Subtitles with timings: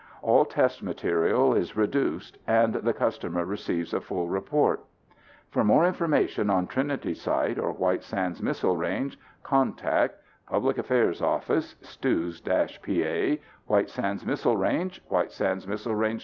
[0.23, 4.83] All test data is reduced and the customer receives a full report.
[5.51, 10.15] For more information on Trinity Site or White Sands Missile Range contact:
[10.49, 13.37] Public Affairs Office (STEWS PA)
[13.67, 16.19] White Sands Missile Range White Sands Missile Range, N.